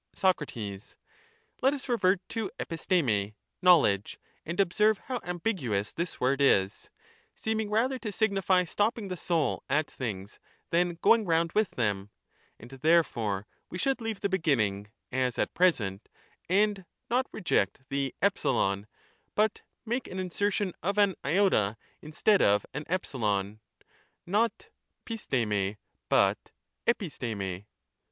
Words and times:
Soc. 0.15 0.41
Let 1.61 1.75
us 1.75 1.87
revert 1.87 2.27
to 2.29 2.49
k 2.49 2.75
ia 2.75 3.03
i\\n] 3.03 3.33
(knowledge), 3.61 4.19
and 4.47 4.59
observe 4.59 4.97
437 4.97 5.03
how 5.05 5.29
ambiguous 5.31 5.93
this 5.93 6.19
word 6.19 6.41
is, 6.41 6.89
seeming 7.35 7.69
rather 7.69 7.99
to 7.99 8.11
signify 8.11 8.63
stopping 8.63 9.09
the 9.09 9.15
soul 9.15 9.61
at 9.69 9.91
things 9.91 10.39
than 10.71 10.97
going 11.03 11.25
round 11.25 11.51
with 11.53 11.69
them; 11.75 12.09
and 12.59 12.71
therefore 12.71 13.45
we 13.69 13.77
should 13.77 14.01
leave 14.01 14.21
the 14.21 14.27
beginning 14.27 14.87
as 15.11 15.37
at 15.37 15.53
present, 15.53 16.09
and 16.49 16.85
not 17.11 17.27
reject 17.31 17.81
the 17.89 18.07
e 18.07 18.11
(cp, 18.27 18.39
412 18.39 18.79
A), 18.79 18.87
but 19.35 19.61
make 19.85 20.07
an 20.07 20.17
insertion 20.17 20.73
of 20.81 20.97
an 20.97 21.13
I 21.23 21.75
instead 22.01 22.41
of 22.41 22.65
an 22.73 22.85
e 22.91 23.55
(not 24.25 24.67
TTiaTrniT}, 25.05 25.77
but 26.09 26.49
iTTiia 26.87 27.35
ijii?]). 27.37 27.65